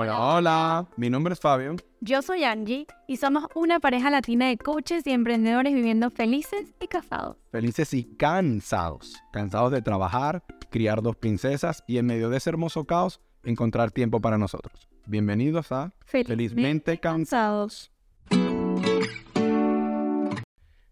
[0.00, 1.74] Hola, hola, mi nombre es Fabio.
[2.00, 6.86] Yo soy Angie y somos una pareja latina de coaches y emprendedores viviendo felices y
[6.86, 7.36] casados.
[7.50, 9.20] Felices y cansados.
[9.32, 14.20] Cansados de trabajar, criar dos princesas y en medio de ese hermoso caos encontrar tiempo
[14.20, 14.88] para nosotros.
[15.06, 17.90] Bienvenidos a Felizmente, Cansados.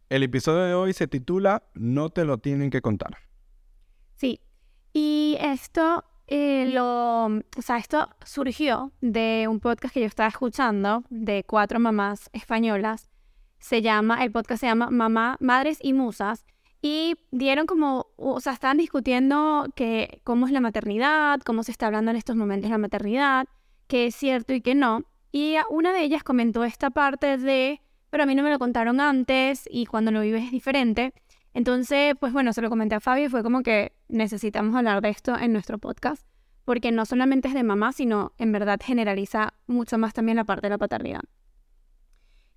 [0.08, 3.18] El episodio de hoy se titula No te lo tienen que contar.
[4.16, 4.40] Sí,
[4.92, 11.04] y esto eh, lo, o sea, esto surgió de un podcast que yo estaba escuchando
[11.08, 13.10] de cuatro mamás españolas.
[13.58, 16.44] Se llama, el podcast se llama Mamá, Madres y Musas.
[16.82, 21.86] Y dieron como, o sea, estaban discutiendo que cómo es la maternidad, cómo se está
[21.86, 23.46] hablando en estos momentos la maternidad,
[23.86, 25.04] qué es cierto y qué no.
[25.32, 29.00] Y una de ellas comentó esta parte de, pero a mí no me lo contaron
[29.00, 31.12] antes y cuando lo vives es diferente.
[31.56, 35.08] Entonces, pues bueno, se lo comenté a Fabio y fue como que necesitamos hablar de
[35.08, 36.28] esto en nuestro podcast,
[36.66, 40.66] porque no solamente es de mamá, sino en verdad generaliza mucho más también la parte
[40.66, 41.22] de la paternidad.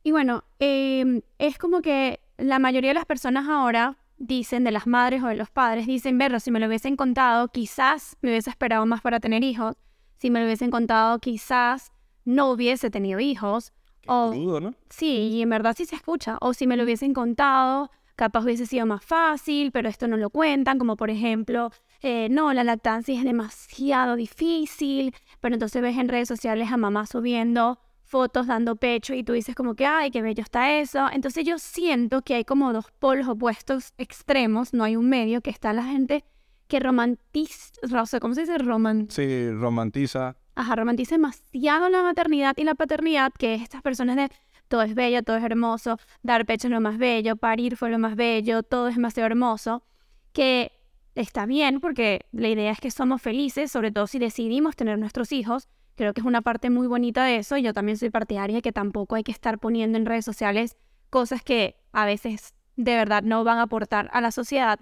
[0.03, 4.85] Y bueno, em, es como que la mayoría de las personas ahora dicen, de las
[4.85, 8.49] madres o de los padres, dicen, verlo, si me lo hubiesen contado, quizás me hubiese
[8.49, 9.77] esperado más para tener hijos,
[10.17, 11.93] si me lo hubiesen contado, quizás
[12.25, 13.71] no hubiese tenido hijos.
[14.07, 14.73] o, ¿no?
[14.89, 16.37] Sí, y en verdad sí se escucha.
[16.41, 20.29] O si me lo hubiesen contado, capaz hubiese sido más fácil, pero esto no lo
[20.29, 26.09] cuentan, como por ejemplo, eh, no, la lactancia es demasiado difícil, pero entonces ves en
[26.09, 30.21] redes sociales a mamá subiendo fotos dando pecho y tú dices como que, ay, qué
[30.21, 31.07] bello está eso.
[31.13, 35.51] Entonces yo siento que hay como dos polos opuestos extremos, no hay un medio, que
[35.51, 36.25] está la gente
[36.67, 38.57] que romantiza, o sea, ¿cómo se dice?
[38.57, 39.07] Roman...
[39.09, 40.35] Sí, romantiza.
[40.55, 44.29] Ajá, romantiza demasiado la maternidad y la paternidad, que estas personas de
[44.69, 47.99] todo es bello, todo es hermoso, dar pecho es lo más bello, parir fue lo
[47.99, 49.83] más bello, todo es demasiado hermoso,
[50.31, 50.71] que
[51.15, 55.31] está bien porque la idea es que somos felices, sobre todo si decidimos tener nuestros
[55.31, 55.67] hijos.
[55.95, 58.61] Creo que es una parte muy bonita de eso y yo también soy partidaria de
[58.61, 60.77] que tampoco hay que estar poniendo en redes sociales
[61.09, 64.79] cosas que a veces de verdad no van a aportar a la sociedad.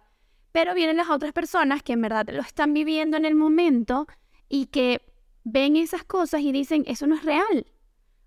[0.51, 4.05] Pero vienen las otras personas que en verdad lo están viviendo en el momento
[4.47, 5.01] y que
[5.43, 7.65] ven esas cosas y dicen, eso no es real.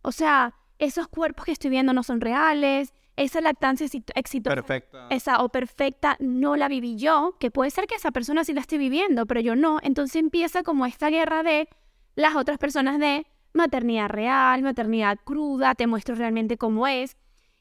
[0.03, 5.07] O sea, esos cuerpos que estoy viendo no son reales, esa lactancia exitosa perfecta.
[5.11, 8.63] esa o perfecta no la viví yo, que puede ser que esa persona sí la
[8.63, 9.79] esté viviendo, pero yo no.
[9.83, 11.69] Entonces empieza como esta guerra de
[12.15, 17.17] las otras personas de maternidad real, maternidad cruda, te muestro realmente cómo es.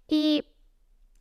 [0.07, 0.45] Y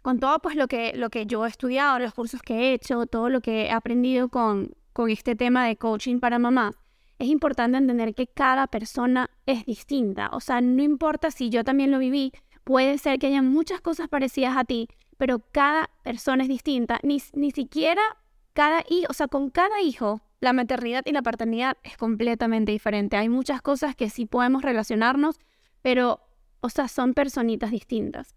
[0.03, 3.07] con todo pues lo que, lo que yo he estudiado, los cursos que he hecho,
[3.07, 6.73] todo lo que he aprendido con, con este tema de coaching para mamá,
[7.19, 10.31] es importante entender que cada persona es distinta.
[10.33, 12.33] O sea, no importa si yo también lo viví,
[12.65, 17.01] puede ser que haya muchas cosas parecidas a ti, pero cada persona es distinta.
[17.03, 18.03] Ni, ni siquiera
[18.53, 23.17] cada hijo, o sea, con cada hijo, la maternidad y la paternidad es completamente diferente.
[23.17, 25.41] Hay muchas cosas que sí podemos relacionarnos,
[25.83, 26.21] pero,
[26.61, 28.37] o sea, son personitas distintas.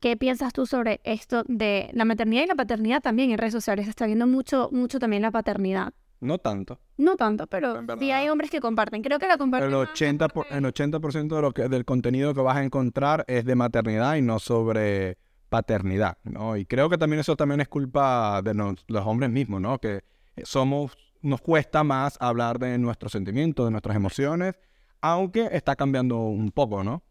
[0.00, 3.86] ¿Qué piensas tú sobre esto de la maternidad y la paternidad también en redes sociales?
[3.86, 5.92] Está viendo mucho, mucho también la paternidad.
[6.22, 6.78] No tanto.
[6.98, 9.02] No tanto, pero sí hay hombres que comparten.
[9.02, 9.68] Creo que la comparten.
[9.68, 13.44] El 80%, por, el 80 de lo que, del contenido que vas a encontrar es
[13.44, 15.18] de maternidad y no sobre
[15.48, 16.56] paternidad, ¿no?
[16.56, 19.80] Y creo que también eso también es culpa de los hombres mismos, ¿no?
[19.80, 20.04] Que
[20.44, 24.54] somos, nos cuesta más hablar de nuestros sentimientos, de nuestras emociones,
[25.00, 27.02] aunque está cambiando un poco, ¿no?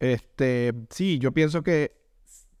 [0.00, 1.96] Este, sí, yo pienso que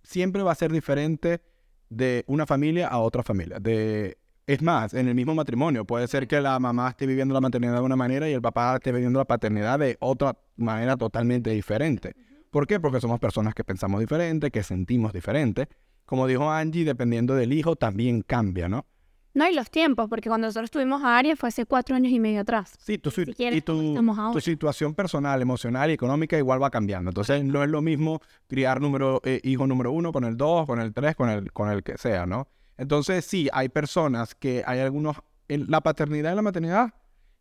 [0.04, 1.42] siempre va a ser diferente
[1.88, 4.18] de una familia a otra familia, de
[4.52, 7.74] es más, en el mismo matrimonio, puede ser que la mamá esté viviendo la maternidad
[7.74, 12.16] de una manera y el papá esté viviendo la paternidad de otra manera totalmente diferente.
[12.50, 12.80] ¿Por qué?
[12.80, 15.68] Porque somos personas que pensamos diferente, que sentimos diferente.
[16.04, 18.86] Como dijo Angie, dependiendo del hijo, también cambia, ¿no?
[19.34, 22.18] No, y los tiempos, porque cuando nosotros tuvimos a Aria fue hace cuatro años y
[22.18, 22.72] medio atrás.
[22.80, 27.10] Sí, tu, y tu, situación personal, emocional y económica igual va cambiando.
[27.10, 30.80] Entonces no es lo mismo criar número, eh, hijo número uno con el dos, con
[30.80, 32.48] el tres, con el, con el que sea, ¿no?
[32.80, 35.16] Entonces, sí, hay personas que hay algunos,
[35.48, 36.94] en la paternidad y la maternidad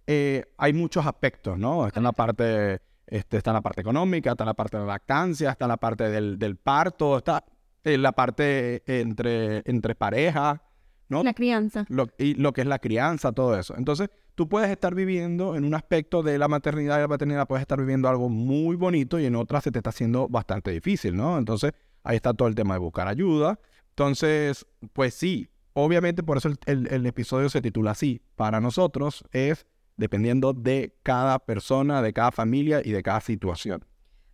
[0.05, 1.87] eh, hay muchos aspectos, ¿no?
[1.87, 4.83] Está en la parte, este, está en la parte económica, está en la parte de
[4.83, 7.45] la lactancia, está en la parte del, del parto, está
[7.85, 10.61] en la parte entre, entre pareja,
[11.07, 11.23] ¿no?
[11.23, 11.85] La crianza.
[12.17, 13.75] y lo que es la crianza, todo eso.
[13.77, 17.61] Entonces, tú puedes estar viviendo en un aspecto de la maternidad y la paternidad, puedes
[17.61, 21.37] estar viviendo algo muy bonito y en otra se te está haciendo bastante difícil, ¿no?
[21.37, 21.71] Entonces,
[22.03, 23.57] ahí está todo el tema de buscar ayuda.
[23.99, 28.21] Entonces, pues sí, obviamente por eso el, episodio se titula así.
[28.37, 29.67] Para nosotros es
[29.97, 33.83] dependiendo de cada persona, de cada familia y de cada situación.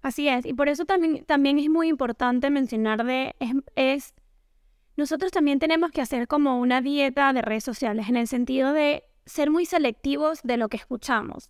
[0.04, 3.36] Así es, y por eso también, también es muy importante mencionar de,
[3.76, 4.14] es,
[4.98, 9.06] nosotros también tenemos que hacer como una dieta de redes sociales en el sentido de
[9.26, 11.50] ser muy selectivos de lo que escuchamos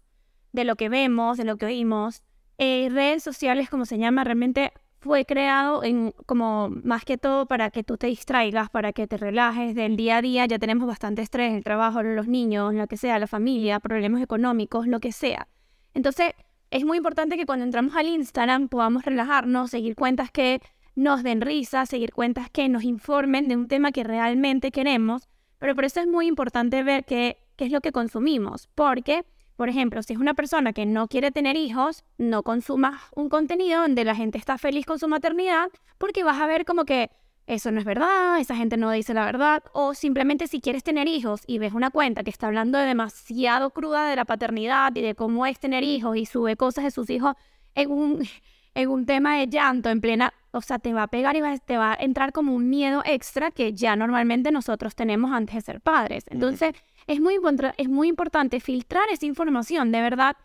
[0.55, 2.23] de lo que vemos, de lo que oímos.
[2.57, 4.71] Eh, redes sociales, como se llama, realmente
[5.05, 9.17] fue creado en, como más que todo para que tú te distraigas, para que te
[9.17, 10.47] relajes del día a día.
[10.47, 14.87] Ya tenemos bastante estrés, el trabajo, los niños, lo que sea, la familia, problemas económicos,
[14.87, 15.47] lo que sea.
[15.93, 16.33] Entonces,
[16.71, 20.59] es muy importante que cuando entramos al Instagram podamos relajarnos, seguir cuentas que
[20.95, 25.29] nos den risa, seguir cuentas que nos informen de un tema que realmente queremos.
[25.59, 29.23] Pero por eso es muy importante ver qué, qué es lo que consumimos, porque
[29.55, 33.81] por ejemplo, si es una persona que no quiere tener hijos, no consumas un contenido
[33.81, 37.09] donde la gente está feliz con su maternidad, porque vas a ver como que
[37.47, 41.07] eso no es verdad, esa gente no dice la verdad, o simplemente si quieres tener
[41.07, 45.01] hijos y ves una cuenta que está hablando de demasiado cruda de la paternidad y
[45.01, 47.35] de cómo es tener hijos y sube cosas de sus hijos
[47.75, 48.27] en un,
[48.73, 51.77] en un tema de llanto, en plena, o sea, te va a pegar y te
[51.77, 55.81] va a entrar como un miedo extra que ya normalmente nosotros tenemos antes de ser
[55.81, 56.25] padres.
[56.29, 56.73] Entonces,
[57.07, 57.37] es muy,
[57.77, 60.35] es muy importante filtrar esa información, de verdad,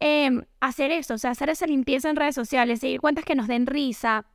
[0.00, 3.48] em, hacer eso, o sea, hacer esa limpieza en redes sociales, seguir cuentas que nos
[3.48, 4.26] den risa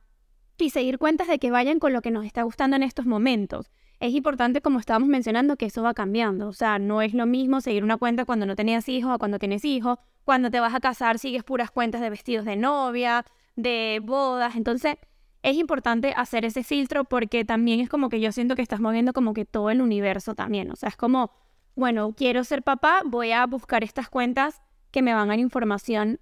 [0.58, 3.70] y seguir cuentas de que vayan con lo que nos está gustando en estos momentos.
[4.02, 6.48] Es importante, como estábamos mencionando, que eso va cambiando.
[6.48, 9.38] O sea, no es lo mismo seguir una cuenta cuando no tenías hijos o cuando
[9.38, 9.98] tienes hijos.
[10.24, 13.24] Cuando te vas a casar, sigues puras cuentas de vestidos de novia,
[13.54, 14.56] de bodas.
[14.56, 14.96] Entonces,
[15.42, 19.12] es importante hacer ese filtro porque también es como que yo siento que estás moviendo
[19.12, 20.72] como que todo el universo también.
[20.72, 21.30] O sea, es como
[21.74, 24.60] bueno, quiero ser papá, voy a buscar estas cuentas
[24.90, 26.20] que me van a dar información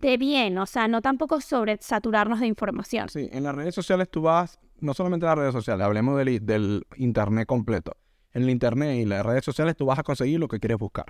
[0.00, 3.08] de bien, o sea, no tampoco sobre saturarnos de información.
[3.08, 6.44] Sí, en las redes sociales tú vas, no solamente en las redes sociales, hablemos del,
[6.44, 7.96] del Internet completo.
[8.32, 11.06] En el Internet y las redes sociales tú vas a conseguir lo que quieres buscar,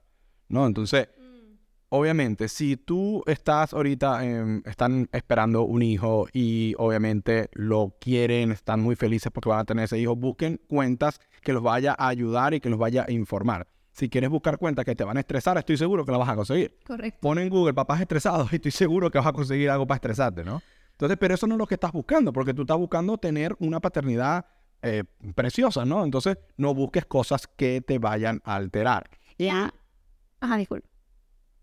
[0.49, 0.67] ¿no?
[0.67, 1.55] Entonces, mm.
[1.89, 4.25] obviamente, si tú estás ahorita,
[4.65, 9.85] están esperando un hijo y obviamente lo quieren, están muy felices porque van a tener
[9.85, 13.67] ese hijo, busquen cuentas que los vaya a ayudar y que los vaya a informar
[13.97, 16.37] si quieres buscar cuentas que te van a estresar, estoy seguro que la vas a
[16.37, 16.77] conseguir.
[16.87, 17.19] Correcto.
[17.23, 20.45] Pon en Google papás estresados y estoy seguro que vas a conseguir algo para estresarte,
[20.45, 20.61] ¿no?
[20.91, 23.81] Entonces, pero eso no es lo que estás buscando, porque tú estás buscando tener una
[23.81, 24.45] paternidad
[24.83, 25.05] eh,
[25.35, 26.05] preciosa, ¿no?
[26.05, 29.09] Entonces, no busques cosas que te vayan a alterar.
[29.39, 29.73] Ya.
[30.41, 30.87] Ajá, disculpa.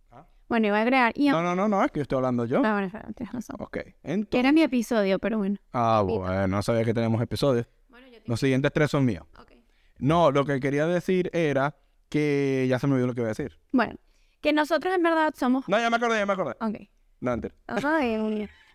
[0.10, 0.26] ¿Ah?
[0.50, 1.14] Bueno, iba a agregar.
[1.16, 2.64] No, no, no, no, es que yo estoy hablando yo.
[2.66, 3.58] Ah, bueno, tienes razón.
[3.60, 3.78] Ok.
[4.02, 4.30] Entonces...
[4.32, 5.58] Que era mi episodio, pero bueno.
[5.72, 7.68] Ah, bueno, no sabía que tenemos episodios.
[7.90, 9.24] Bueno, yo Los siguientes tres son míos.
[9.40, 9.52] Ok.
[10.00, 11.76] No, lo que quería decir era
[12.14, 13.58] que ya se me olvidó lo que iba a decir.
[13.72, 13.96] Bueno,
[14.40, 15.68] que nosotros en verdad somos...
[15.68, 16.56] No, ya me acordé, ya me acordé.
[16.60, 16.88] Ok.
[17.22, 17.54] No, antes.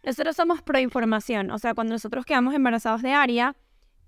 [0.02, 1.52] nosotros somos pro información.
[1.52, 3.55] O sea, cuando nosotros quedamos embarazados de Aria,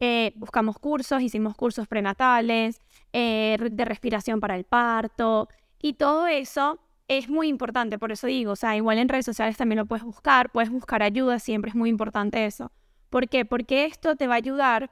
[0.01, 2.81] eh, buscamos cursos, hicimos cursos prenatales,
[3.13, 5.49] eh, de respiración para el parto,
[5.81, 9.57] y todo eso es muy importante, por eso digo, o sea, igual en redes sociales
[9.57, 12.73] también lo puedes buscar, puedes buscar ayuda, siempre es muy importante eso.
[13.11, 13.45] ¿Por qué?
[13.45, 14.91] Porque esto te va a ayudar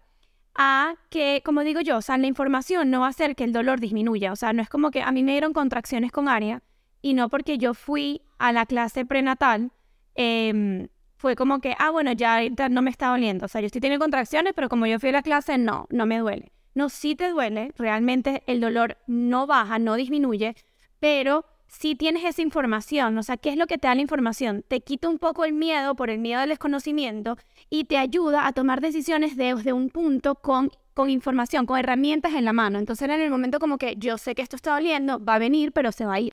[0.59, 3.53] a que, como digo yo, o sea, la información no va a hacer que el
[3.53, 4.33] dolor disminuya.
[4.33, 6.63] O sea, no es como que a mí me dieron contracciones con ARIA
[7.01, 9.71] y no porque yo fui a la clase prenatal,
[10.17, 12.41] em, fue como que, ah, bueno, ya
[12.71, 13.47] no me está doliendo.
[13.47, 16.07] O sea, yo estoy teniendo contracciones, pero como yo fui a la clase, no, no
[16.07, 16.53] me duele.
[16.75, 20.57] No, sí te duele, realmente el dolor no baja, no disminuye,
[20.99, 24.65] pero si tienes esa información, o sea, ¿qué es lo que te da la información?
[24.67, 27.37] Te quita un poco el miedo por el miedo al desconocimiento
[27.71, 32.47] y te ayuda a tomar decisiones desde un punto con, con información, con herramientas en
[32.47, 32.79] la mano.
[32.79, 35.73] Entonces en el momento como que yo sé que esto está doliendo, va a venir,
[35.73, 36.33] pero se va a ir.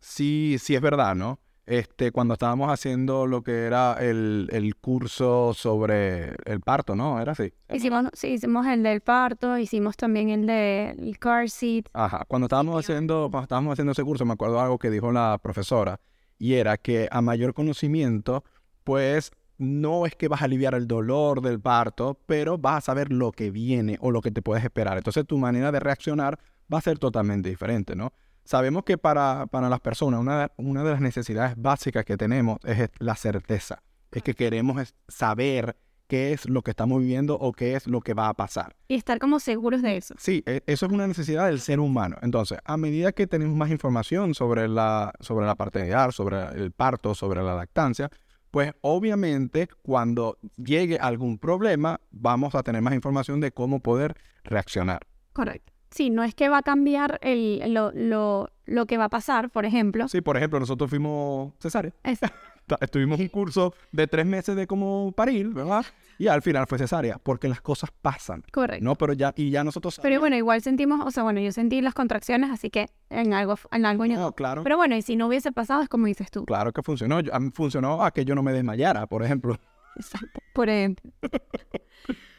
[0.00, 1.38] Sí, sí es verdad, ¿no?
[1.66, 7.20] Este, cuando estábamos haciendo lo que era el, el curso sobre el parto, ¿no?
[7.20, 7.52] ¿Era así?
[7.68, 11.86] Hicimos, sí, hicimos el del parto, hicimos también el del car seat.
[11.92, 15.38] Ajá, cuando estábamos, haciendo, cuando estábamos haciendo ese curso me acuerdo algo que dijo la
[15.42, 16.00] profesora
[16.38, 18.44] y era que a mayor conocimiento,
[18.84, 23.10] pues no es que vas a aliviar el dolor del parto, pero vas a saber
[23.10, 24.98] lo que viene o lo que te puedes esperar.
[24.98, 26.38] Entonces tu manera de reaccionar
[26.72, 28.12] va a ser totalmente diferente, ¿no?
[28.46, 32.90] Sabemos que para, para las personas una, una, de las necesidades básicas que tenemos es
[32.98, 33.82] la certeza.
[34.12, 35.76] Es que queremos saber
[36.06, 38.76] qué es lo que estamos viviendo o qué es lo que va a pasar.
[38.86, 40.14] Y estar como seguros de eso.
[40.16, 42.18] Sí, e, eso es una necesidad del ser humano.
[42.22, 47.16] Entonces, a medida que tenemos más información sobre la, sobre la paternidad, sobre el parto,
[47.16, 48.10] sobre la lactancia,
[48.52, 55.00] pues obviamente cuando llegue algún problema, vamos a tener más información de cómo poder reaccionar.
[55.32, 55.75] Correcto.
[55.96, 59.48] Sí, no es que va a cambiar el, lo, lo, lo, que va a pasar,
[59.48, 60.08] por ejemplo.
[60.08, 61.94] Sí, por ejemplo, nosotros fuimos cesárea.
[62.82, 65.86] Estuvimos un curso de tres meses de cómo parir, ¿verdad?
[66.18, 68.44] Y al final fue cesárea, porque las cosas pasan.
[68.52, 68.84] Correcto.
[68.84, 69.98] No, pero ya, y ya nosotros...
[70.02, 73.54] Pero bueno, igual sentimos, o sea, bueno, yo sentí las contracciones, así que en algo,
[73.72, 74.04] en algo...
[74.06, 74.64] No, claro.
[74.64, 76.44] Pero bueno, y si no hubiese pasado, es como dices tú.
[76.44, 77.20] Claro que funcionó.
[77.54, 79.58] funcionó a que yo no me desmayara, por ejemplo.
[79.96, 81.10] Exacto, por ejemplo.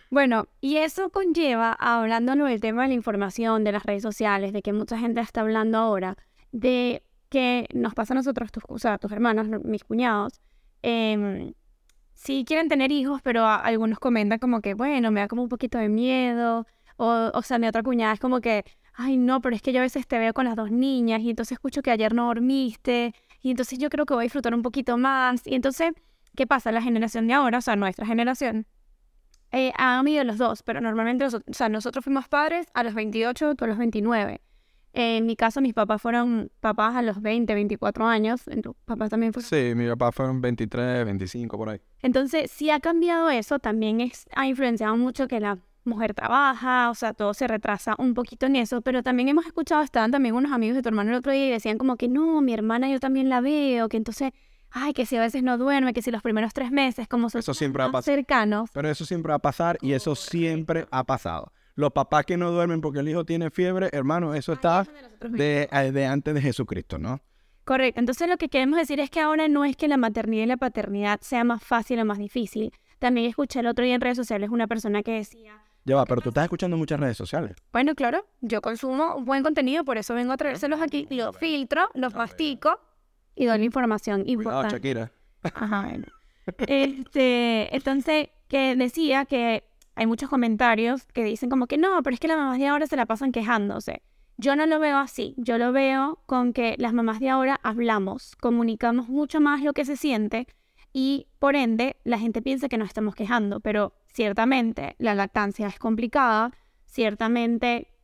[0.10, 4.62] Bueno, y eso conlleva, hablando del tema de la información, de las redes sociales, de
[4.62, 6.16] que mucha gente está hablando ahora,
[6.52, 10.40] de que nos pasa a nosotros, tus, o sea, tus hermanos, no- mis cuñados,
[10.82, 11.54] em,
[12.16, 15.78] sí quieren tener hijos, pero algunos comentan como que, bueno, me da como un poquito
[15.80, 16.66] de miedo.
[16.98, 19.80] O, o sea, mi otra cuñada es como que, ay, no, pero es que yo
[19.80, 23.14] a veces te veo con las dos niñas y entonces escucho que ayer no dormiste
[23.42, 25.46] y entonces yo creo que voy a disfrutar un poquito más.
[25.48, 25.92] Y entonces,
[26.36, 26.72] ¿qué pasa?
[26.72, 28.66] La generación de ahora, o sea, nuestra generación,
[29.52, 32.94] eh, han habido los dos, pero normalmente los- o sea, nosotros fuimos padres a los
[32.94, 34.42] 28, tú a los 29.
[34.94, 38.48] En mi caso, mis papás fueron papás a los 20, 24 años.
[38.48, 39.44] En tu papá también fue.
[39.44, 41.80] Sí, mi papá fueron 23, 25 por ahí.
[42.02, 46.96] Entonces, si ha cambiado eso, también es, ha influenciado mucho que la mujer trabaja, o
[46.96, 50.52] sea, todo se retrasa un poquito en eso, pero también hemos escuchado, estaban también unos
[50.52, 53.00] amigos de tu hermano el otro día y decían como que no, mi hermana yo
[53.00, 54.32] también la veo, que entonces,
[54.72, 57.40] ay, que si a veces no duerme, que si los primeros tres meses, como son
[57.40, 61.04] Eso siempre ha más cercanos, Pero eso siempre va a pasar y eso siempre ha
[61.04, 61.52] pasado.
[61.76, 64.86] Los papás que no duermen porque el hijo tiene fiebre, hermano, eso está
[65.22, 67.22] de, eh, de antes de Jesucristo, ¿no?
[67.66, 68.00] Correcto.
[68.00, 70.58] Entonces lo que queremos decir es que ahora no es que la maternidad y la
[70.58, 72.72] paternidad sea más fácil o más difícil.
[72.98, 76.22] También escuché el otro día en redes sociales una persona que decía, Ya va, pero
[76.22, 77.56] tú estás escuchando muchas redes sociales.
[77.72, 82.16] bueno, claro, yo consumo buen contenido, por eso vengo a traérselos aquí, lo filtro, los
[82.16, 82.80] mastico
[83.38, 84.76] y doy la información importante.
[84.76, 85.12] Shakira.
[85.44, 85.92] Ajá.
[86.68, 89.64] Este, entonces, que decía que
[89.96, 92.88] hay muchos comentarios que dicen como que no, pero es que las mamás de ahora
[92.88, 94.02] se la pasan quejándose.
[94.38, 98.36] Yo no lo veo así, yo lo veo con que las mamás de ahora hablamos,
[98.36, 100.48] comunicamos mucho más lo que se siente
[100.94, 105.80] y por ende la gente piensa que nos estamos quejando, pero ciertamente la lactancia es
[105.80, 106.52] complicada,
[106.86, 107.97] ciertamente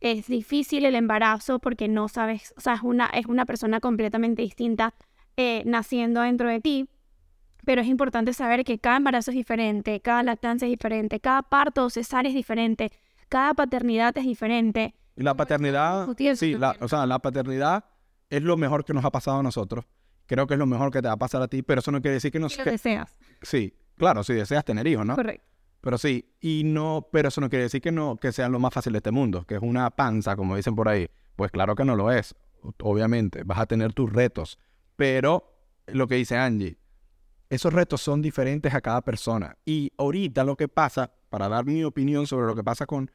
[0.00, 4.42] es difícil el embarazo porque no sabes, o sea, es una, es una persona completamente
[4.42, 4.94] distinta
[5.36, 6.88] eh, naciendo dentro de ti,
[7.64, 11.84] pero es importante saber que cada embarazo es diferente, cada lactancia es diferente, cada parto
[11.84, 12.92] o cesárea es diferente,
[13.28, 14.94] cada paternidad es diferente.
[15.16, 17.84] Y la paternidad, sí, la, o sea, la paternidad
[18.30, 19.84] es lo mejor que nos ha pasado a nosotros.
[20.26, 22.00] Creo que es lo mejor que te va a pasar a ti, pero eso no
[22.02, 22.48] quiere decir que no...
[22.48, 23.18] Que- deseas.
[23.42, 25.14] sí, claro, si deseas tener hijos, ¿no?
[25.14, 25.55] Correcto.
[25.86, 28.74] Pero sí, y no, pero eso no quiere decir que no, que sea lo más
[28.74, 31.08] fácil de este mundo, que es una panza, como dicen por ahí.
[31.36, 32.34] Pues claro que no lo es,
[32.82, 34.58] obviamente, vas a tener tus retos,
[34.96, 36.76] pero lo que dice Angie,
[37.50, 39.58] esos retos son diferentes a cada persona.
[39.64, 43.08] Y ahorita lo que pasa, para dar mi opinión sobre lo que pasa con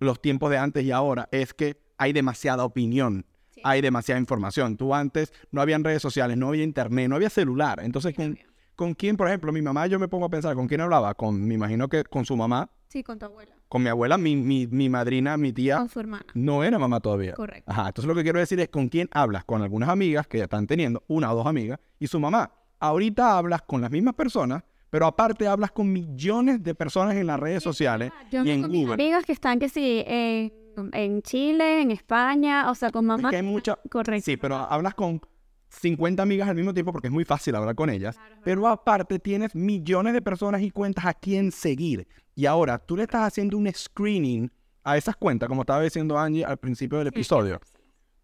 [0.00, 3.60] los tiempos de antes y ahora, es que hay demasiada opinión, Sí.
[3.62, 4.76] hay demasiada información.
[4.76, 7.78] Tú antes no habían redes sociales, no había internet, no había celular.
[7.80, 8.36] Entonces, ¿con,
[8.78, 11.12] ¿con quién, por ejemplo, mi mamá, yo me pongo a pensar, ¿con quién hablaba?
[11.14, 13.52] Con, me imagino que con su mamá, Sí, con tu abuela.
[13.68, 16.24] con mi abuela, mi, mi, mi madrina, mi tía, Con su hermana.
[16.34, 17.34] no era mamá todavía.
[17.34, 17.70] Correcto.
[17.70, 20.44] Ajá, entonces lo que quiero decir es con quién hablas, con algunas amigas que ya
[20.44, 22.52] están teniendo, una o dos amigas, y su mamá.
[22.78, 27.40] Ahorita hablas con las mismas personas, pero aparte hablas con millones de personas en las
[27.40, 28.94] redes sociales Yo y en mis Google.
[28.94, 30.52] amigas que están que sí en,
[30.92, 33.28] en Chile, en España, o sea, con Es mamá.
[33.30, 33.76] que hay mucha...
[33.90, 34.24] Correcto.
[34.24, 35.20] Sí, pero hablas con
[35.68, 38.18] 50 amigas al mismo tiempo porque es muy fácil hablar con ellas.
[38.44, 42.06] Pero aparte tienes millones de personas y cuentas a quién seguir.
[42.34, 44.50] Y ahora tú le estás haciendo un screening
[44.84, 47.60] a esas cuentas, como estaba diciendo Angie al principio del episodio.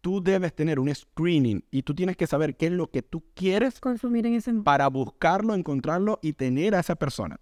[0.00, 3.24] Tú debes tener un screening y tú tienes que saber qué es lo que tú
[3.34, 7.40] quieres Consumir en ese para buscarlo, encontrarlo y tener a esa persona.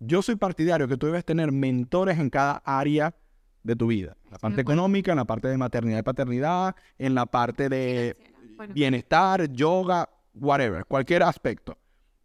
[0.00, 3.14] Yo soy partidario que tú debes tener mentores en cada área
[3.62, 4.16] de tu vida.
[4.26, 8.16] En la parte económica, en la parte de maternidad y paternidad, en la parte de
[8.56, 8.74] Bueno.
[8.74, 11.78] bienestar, yoga, whatever, cualquier aspecto.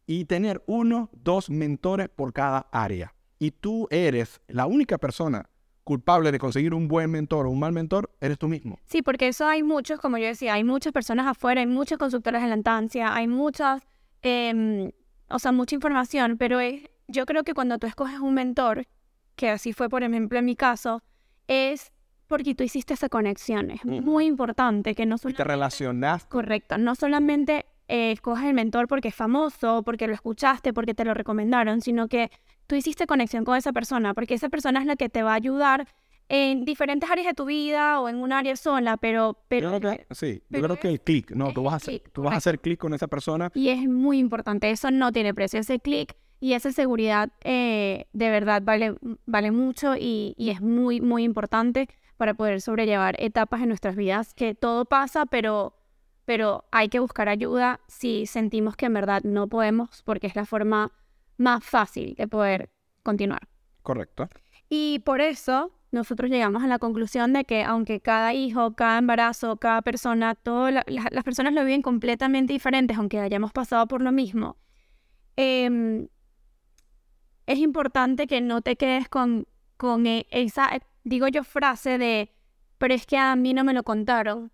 [0.05, 3.13] Y tener uno, dos mentores por cada área.
[3.37, 5.49] Y tú eres la única persona
[5.89, 8.77] culpable de conseguir un buen mentor o un mal mentor, eres tú mismo.
[8.85, 12.43] Sí, porque eso hay muchos, como yo decía, hay muchas personas afuera, hay muchas consultoras
[12.43, 13.81] de lactancia, hay muchas,
[14.21, 14.91] em,
[15.29, 18.85] o sea, mucha información, pero es, yo creo que cuando tú escoges un mentor,
[19.35, 21.01] que así fue, por ejemplo, en mi caso,
[21.47, 21.91] es
[22.29, 23.71] porque tú hiciste esa conexión.
[23.71, 24.01] Es Ujú.
[24.01, 25.43] muy importante que no Y te solamente...
[25.43, 26.29] relacionaste.
[26.29, 31.03] Correcto, no solamente eh, escoges el mentor porque es famoso, porque lo escuchaste, porque te
[31.03, 32.31] lo recomendaron, sino que
[32.67, 35.35] tú hiciste conexión con esa persona, porque esa persona es la que te va a
[35.35, 35.87] ayudar
[36.31, 39.39] en diferentes áreas de tu vida o en un área sola, pero...
[39.47, 41.75] pero Yo creo que, sí, yo pero creo que el clic, no, tú vas a
[41.77, 43.49] hacer, clic, tú vas a hacer clic con esa persona.
[43.55, 48.29] Y es muy importante, eso no tiene precio, ese clic y esa seguridad eh, de
[48.29, 48.93] verdad vale,
[49.25, 54.33] vale mucho y, y es muy, muy importante para poder sobrellevar etapas en nuestras vidas,
[54.33, 55.73] que todo pasa, pero,
[56.25, 60.45] pero hay que buscar ayuda si sentimos que en verdad no podemos, porque es la
[60.45, 60.91] forma
[61.37, 62.71] más fácil de poder
[63.03, 63.47] continuar.
[63.83, 64.27] Correcto.
[64.67, 69.55] Y por eso nosotros llegamos a la conclusión de que aunque cada hijo, cada embarazo,
[69.55, 74.01] cada persona, todas la- la- las personas lo viven completamente diferentes, aunque hayamos pasado por
[74.01, 74.57] lo mismo,
[75.37, 76.09] em,
[77.47, 79.47] es importante que no te quedes con,
[79.77, 82.31] con e- esa, eh, digo yo, frase de,
[82.77, 84.51] pero es que a mí no me lo contaron.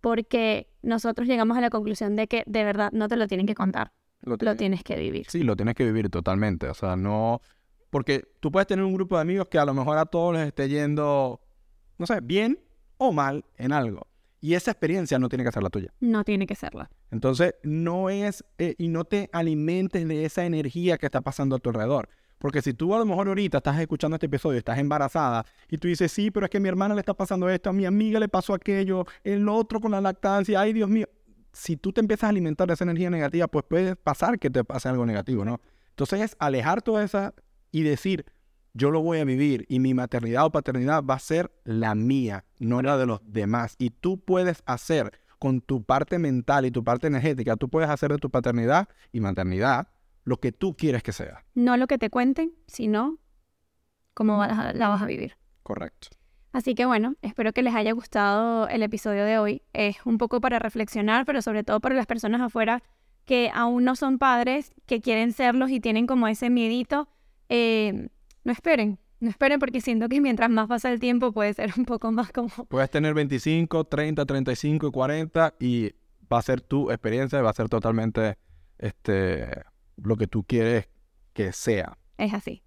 [0.00, 3.54] porque nosotros llegamos a la conclusión de que de verdad no te lo tienen que
[3.56, 5.26] contar, Lo lo tienes que vivir.
[5.28, 6.68] Sí, lo tienes que vivir totalmente.
[6.68, 7.40] O sea, no.
[7.90, 10.46] Porque tú puedes tener un grupo de amigos que a lo mejor a todos les
[10.46, 11.40] esté yendo,
[11.98, 12.58] no sé, bien
[12.98, 14.06] o mal en algo.
[14.40, 15.92] Y esa experiencia no tiene que ser la tuya.
[16.00, 16.86] No tiene que serlo.
[17.10, 18.44] Entonces, no es.
[18.58, 22.08] eh, y no te alimentes de esa energía que está pasando a tu alrededor.
[22.38, 25.88] Porque si tú a lo mejor ahorita estás escuchando este episodio, estás embarazada y tú
[25.88, 28.20] dices, sí, pero es que a mi hermana le está pasando esto, a mi amiga
[28.20, 31.08] le pasó aquello, el otro con la lactancia, ay Dios mío.
[31.52, 34.62] Si tú te empiezas a alimentar de esa energía negativa, pues puede pasar que te
[34.64, 35.60] pase algo negativo, ¿no?
[35.90, 37.32] Entonces es alejar toda esa
[37.72, 38.26] y decir,
[38.74, 42.44] yo lo voy a vivir y mi maternidad o paternidad va a ser la mía,
[42.58, 43.74] no la de los demás.
[43.78, 48.12] Y tú puedes hacer con tu parte mental y tu parte energética, tú puedes hacer
[48.12, 49.88] de tu paternidad y maternidad
[50.26, 51.44] lo que tú quieres que sea.
[51.54, 53.16] No lo que te cuenten, sino
[54.12, 55.38] cómo vas a- la vas a vivir.
[55.62, 56.08] Correcto.
[56.52, 59.62] Así que bueno, espero que les haya gustado el episodio de hoy.
[59.72, 62.82] Es un poco para reflexionar, pero sobre todo para las personas afuera
[63.24, 67.08] que aún no son padres, que quieren serlos y tienen como ese miedito.
[67.48, 68.08] eh,
[68.44, 71.84] no esperen, no esperen porque siento que mientras más pasa el tiempo puede ser un
[71.84, 72.48] poco más como...
[72.68, 75.92] Puedes tener 25, 30, 35 y 40 y
[76.32, 78.38] va a ser tu experiencia, va a ser totalmente
[78.78, 79.62] este,
[79.96, 80.88] lo que tú quieres
[81.32, 81.98] que sea.
[82.18, 82.62] Es así.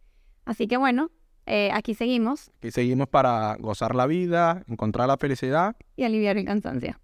[0.46, 1.12] Así que bueno,
[1.46, 6.46] eh, aquí seguimos Y seguimos para gozar la vida, encontrar la felicidad y aliviar el
[6.46, 7.00] cansancio.